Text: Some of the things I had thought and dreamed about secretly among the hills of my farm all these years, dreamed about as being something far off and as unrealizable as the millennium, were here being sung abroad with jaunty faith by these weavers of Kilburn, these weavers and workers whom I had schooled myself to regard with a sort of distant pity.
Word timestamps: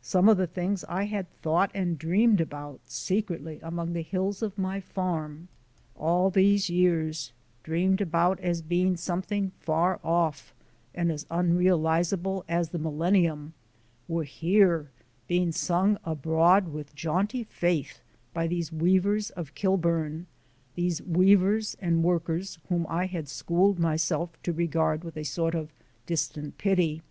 Some 0.00 0.30
of 0.30 0.38
the 0.38 0.46
things 0.46 0.82
I 0.88 1.04
had 1.04 1.30
thought 1.42 1.70
and 1.74 1.98
dreamed 1.98 2.40
about 2.40 2.80
secretly 2.86 3.60
among 3.62 3.92
the 3.92 4.00
hills 4.00 4.40
of 4.40 4.56
my 4.56 4.80
farm 4.80 5.48
all 5.94 6.30
these 6.30 6.70
years, 6.70 7.32
dreamed 7.62 8.00
about 8.00 8.40
as 8.40 8.62
being 8.62 8.96
something 8.96 9.52
far 9.60 10.00
off 10.02 10.54
and 10.94 11.12
as 11.12 11.26
unrealizable 11.30 12.46
as 12.48 12.70
the 12.70 12.78
millennium, 12.78 13.52
were 14.08 14.24
here 14.24 14.88
being 15.26 15.52
sung 15.52 15.98
abroad 16.02 16.68
with 16.72 16.94
jaunty 16.94 17.44
faith 17.44 18.00
by 18.32 18.46
these 18.46 18.72
weavers 18.72 19.28
of 19.28 19.54
Kilburn, 19.54 20.24
these 20.76 21.02
weavers 21.02 21.76
and 21.78 22.02
workers 22.02 22.58
whom 22.70 22.86
I 22.88 23.04
had 23.04 23.28
schooled 23.28 23.78
myself 23.78 24.30
to 24.44 24.52
regard 24.54 25.04
with 25.04 25.18
a 25.18 25.24
sort 25.24 25.54
of 25.54 25.74
distant 26.06 26.56
pity. 26.56 27.02